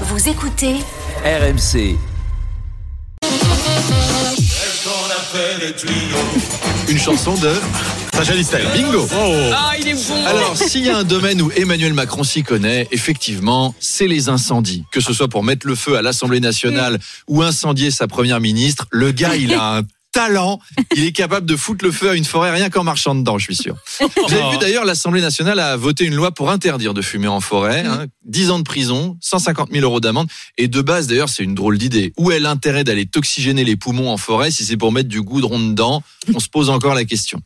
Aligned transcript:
Vous 0.00 0.28
écoutez 0.28 0.74
RMC. 1.24 1.96
Une 6.88 6.98
chanson 6.98 7.34
de 7.36 7.52
Sacha 8.12 8.34
Distel. 8.34 8.66
Bingo 8.74 9.08
Ah, 9.52 9.72
il 9.78 9.88
est 9.88 9.94
bon. 9.94 10.26
Alors, 10.26 10.56
s'il 10.56 10.84
y 10.84 10.90
a 10.90 10.98
un 10.98 11.04
domaine 11.04 11.40
où 11.40 11.50
Emmanuel 11.56 11.94
Macron 11.94 12.24
s'y 12.24 12.42
connaît, 12.42 12.88
effectivement, 12.90 13.74
c'est 13.80 14.06
les 14.06 14.28
incendies. 14.28 14.84
Que 14.92 15.00
ce 15.00 15.12
soit 15.12 15.28
pour 15.28 15.42
mettre 15.42 15.66
le 15.66 15.74
feu 15.74 15.96
à 15.96 16.02
l'Assemblée 16.02 16.40
nationale 16.40 16.98
ou 17.28 17.42
incendier 17.42 17.90
sa 17.90 18.06
première 18.06 18.40
ministre, 18.40 18.86
le 18.90 19.12
gars, 19.12 19.36
il 19.36 19.54
a 19.54 19.78
un 19.78 19.82
talent. 20.14 20.60
Il 20.96 21.04
est 21.04 21.12
capable 21.12 21.44
de 21.44 21.56
foutre 21.56 21.84
le 21.84 21.90
feu 21.90 22.10
à 22.10 22.14
une 22.14 22.24
forêt 22.24 22.52
rien 22.52 22.70
qu'en 22.70 22.84
marchant 22.84 23.14
dedans, 23.14 23.36
je 23.36 23.44
suis 23.44 23.56
sûr. 23.56 23.76
Vous 24.00 24.32
avez 24.32 24.50
vu 24.52 24.58
d'ailleurs, 24.58 24.84
l'Assemblée 24.84 25.20
nationale 25.20 25.58
a 25.58 25.76
voté 25.76 26.04
une 26.04 26.14
loi 26.14 26.30
pour 26.30 26.50
interdire 26.50 26.94
de 26.94 27.02
fumer 27.02 27.26
en 27.26 27.40
forêt. 27.40 27.80
Hein, 27.80 28.06
10 28.24 28.50
ans 28.50 28.58
de 28.58 28.64
prison, 28.64 29.18
150 29.20 29.70
000 29.72 29.84
euros 29.84 30.00
d'amende. 30.00 30.28
Et 30.56 30.68
de 30.68 30.80
base, 30.80 31.08
d'ailleurs, 31.08 31.28
c'est 31.28 31.42
une 31.42 31.54
drôle 31.54 31.78
d'idée. 31.78 32.12
Où 32.16 32.30
est 32.30 32.38
l'intérêt 32.38 32.84
d'aller 32.84 33.06
toxygéner 33.06 33.64
les 33.64 33.76
poumons 33.76 34.08
en 34.10 34.16
forêt 34.16 34.50
si 34.52 34.64
c'est 34.64 34.76
pour 34.76 34.92
mettre 34.92 35.08
du 35.08 35.20
goudron 35.20 35.58
dedans? 35.58 36.02
On 36.32 36.38
se 36.38 36.48
pose 36.48 36.70
encore 36.70 36.94
la 36.94 37.04
question. 37.04 37.40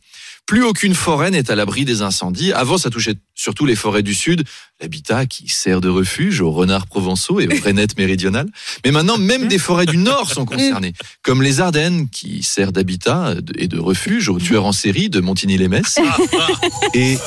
Plus 0.49 0.63
aucune 0.63 0.95
forêt 0.95 1.29
n'est 1.29 1.51
à 1.51 1.55
l'abri 1.55 1.85
des 1.85 2.01
incendies. 2.01 2.53
Avant, 2.53 2.79
ça 2.79 2.89
touchait 2.89 3.13
surtout 3.35 3.67
les 3.67 3.75
forêts 3.75 4.01
du 4.01 4.15
Sud, 4.15 4.45
l'habitat 4.81 5.27
qui 5.27 5.47
sert 5.47 5.79
de 5.79 5.89
refuge 5.89 6.41
aux 6.41 6.49
renards 6.49 6.87
provençaux 6.87 7.39
et 7.39 7.47
aux 7.47 7.55
freinettes 7.61 7.99
méridionales. 7.99 8.47
Mais 8.83 8.89
maintenant, 8.89 9.19
même 9.19 9.47
des 9.47 9.59
forêts 9.59 9.85
du 9.85 9.97
Nord 9.97 10.33
sont 10.33 10.45
concernées, 10.45 10.93
comme 11.21 11.43
les 11.43 11.61
Ardennes, 11.61 12.09
qui 12.09 12.41
sert 12.41 12.71
d'habitat 12.71 13.35
et 13.59 13.67
de 13.67 13.77
refuge 13.77 14.27
aux 14.27 14.39
tueurs 14.39 14.65
en 14.65 14.71
série 14.71 15.11
de 15.11 15.19
Montigny-les-Metz. 15.19 15.99
Et 16.95 17.19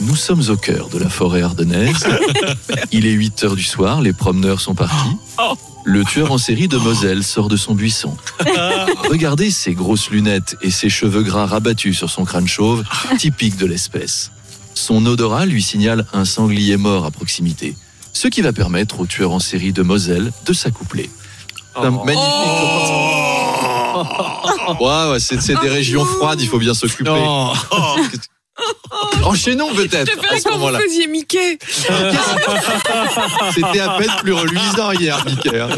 nous 0.00 0.16
sommes 0.16 0.42
au 0.48 0.56
cœur 0.56 0.88
de 0.88 0.98
la 0.98 1.08
forêt 1.08 1.42
ardennaise. 1.42 2.06
Il 2.92 3.06
est 3.06 3.12
8 3.12 3.44
heures 3.44 3.56
du 3.56 3.62
soir, 3.62 4.00
les 4.00 4.12
promeneurs 4.12 4.60
sont 4.60 4.74
partis. 4.74 5.16
Le 5.84 6.04
tueur 6.04 6.30
en 6.32 6.38
série 6.38 6.68
de 6.68 6.76
Moselle 6.76 7.24
sort 7.24 7.48
de 7.48 7.56
son 7.56 7.74
buisson. 7.74 8.16
Regardez 9.10 9.50
ses 9.50 9.74
grosses 9.74 10.10
lunettes 10.10 10.56
et 10.62 10.70
ses 10.70 10.88
cheveux 10.88 11.22
gras 11.22 11.46
rabattus 11.46 11.96
sur 11.96 12.10
son 12.10 12.24
crâne 12.24 12.46
chauve, 12.46 12.84
typique 13.18 13.56
de 13.56 13.66
l'espèce. 13.66 14.30
Son 14.74 15.04
odorat 15.06 15.46
lui 15.46 15.62
signale 15.62 16.06
un 16.12 16.24
sanglier 16.24 16.76
mort 16.76 17.04
à 17.04 17.10
proximité, 17.10 17.76
ce 18.12 18.28
qui 18.28 18.40
va 18.42 18.52
permettre 18.52 19.00
au 19.00 19.06
tueur 19.06 19.32
en 19.32 19.40
série 19.40 19.72
de 19.72 19.82
Moselle 19.82 20.32
de 20.46 20.52
s'accoupler. 20.52 21.10
C'est 21.74 21.86
un 21.86 21.90
magnifique 21.90 22.22
Ouais, 24.80 25.10
ouais, 25.10 25.20
c'est 25.20 25.40
c'est 25.40 25.60
des 25.60 25.68
régions 25.68 26.04
froides, 26.04 26.40
il 26.40 26.48
faut 26.48 26.58
bien 26.58 26.74
s'occuper. 26.74 27.10
Enchaînons 29.24 29.72
peut-être 29.74 30.10
Je 30.10 30.12
à 30.12 30.16
préférais 30.16 30.40
ce 30.40 30.48
quand 30.48 30.58
vous 30.58 30.76
faisiez 30.76 31.06
Mickey. 31.06 31.58
C'était 33.54 33.80
à 33.80 33.90
peine 33.98 34.10
plus 34.22 34.32
reluisant 34.32 34.92
hier, 34.92 35.24
Mickey. 35.26 35.58
hein. 35.60 35.68